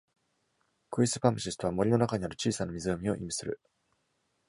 [0.89, 3.61] クイスパムシスとは、森の中にある小さな湖を意味する。